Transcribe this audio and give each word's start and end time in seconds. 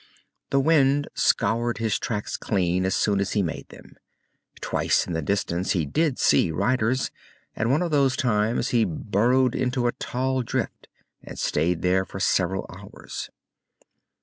The 0.49 0.59
wind 0.59 1.09
scoured 1.13 1.77
his 1.77 1.99
tracks 1.99 2.35
clean 2.35 2.87
as 2.87 2.95
soon 2.95 3.19
as 3.19 3.33
he 3.33 3.43
made 3.43 3.69
them. 3.69 3.97
Twice, 4.59 5.05
in 5.05 5.13
the 5.13 5.21
distance, 5.21 5.73
he 5.73 5.85
did 5.85 6.17
see 6.17 6.49
riders, 6.51 7.11
and 7.55 7.69
one 7.69 7.83
of 7.83 7.91
those 7.91 8.15
times 8.15 8.69
he 8.69 8.83
burrowed 8.83 9.53
into 9.53 9.85
a 9.85 9.91
tall 9.91 10.41
drift 10.41 10.87
and 11.21 11.37
stayed 11.37 11.83
there 11.83 12.03
for 12.03 12.19
several 12.19 12.65
hours. 12.67 13.29